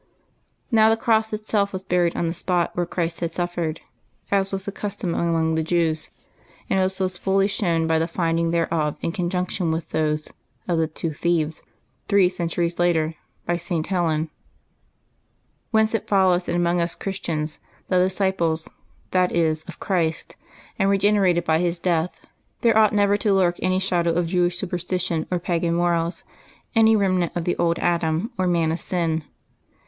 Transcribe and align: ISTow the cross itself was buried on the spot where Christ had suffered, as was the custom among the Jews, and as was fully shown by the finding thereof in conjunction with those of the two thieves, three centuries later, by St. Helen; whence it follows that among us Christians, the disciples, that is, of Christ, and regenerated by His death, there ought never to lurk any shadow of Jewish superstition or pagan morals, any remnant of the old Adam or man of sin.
ISTow 0.73 0.89
the 0.89 0.97
cross 0.97 1.31
itself 1.31 1.71
was 1.71 1.83
buried 1.83 2.15
on 2.15 2.25
the 2.25 2.33
spot 2.33 2.75
where 2.75 2.87
Christ 2.87 3.19
had 3.19 3.31
suffered, 3.35 3.81
as 4.31 4.51
was 4.51 4.63
the 4.63 4.71
custom 4.71 5.13
among 5.13 5.53
the 5.53 5.61
Jews, 5.61 6.09
and 6.71 6.79
as 6.79 6.99
was 6.99 7.17
fully 7.17 7.45
shown 7.45 7.85
by 7.85 7.99
the 7.99 8.07
finding 8.07 8.49
thereof 8.49 8.97
in 9.01 9.11
conjunction 9.11 9.69
with 9.71 9.89
those 9.89 10.27
of 10.67 10.79
the 10.79 10.87
two 10.87 11.13
thieves, 11.13 11.61
three 12.07 12.29
centuries 12.29 12.79
later, 12.79 13.13
by 13.45 13.57
St. 13.57 13.85
Helen; 13.85 14.31
whence 15.69 15.93
it 15.93 16.07
follows 16.07 16.47
that 16.47 16.55
among 16.55 16.81
us 16.81 16.95
Christians, 16.95 17.59
the 17.87 17.99
disciples, 17.99 18.67
that 19.11 19.31
is, 19.31 19.61
of 19.65 19.79
Christ, 19.79 20.35
and 20.79 20.89
regenerated 20.89 21.43
by 21.43 21.59
His 21.59 21.77
death, 21.77 22.25
there 22.61 22.75
ought 22.75 22.91
never 22.95 23.17
to 23.17 23.31
lurk 23.33 23.57
any 23.61 23.77
shadow 23.77 24.13
of 24.13 24.25
Jewish 24.25 24.57
superstition 24.57 25.27
or 25.29 25.37
pagan 25.37 25.75
morals, 25.75 26.23
any 26.73 26.95
remnant 26.95 27.35
of 27.35 27.45
the 27.45 27.55
old 27.57 27.77
Adam 27.77 28.31
or 28.39 28.47
man 28.47 28.71
of 28.71 28.79
sin. 28.79 29.25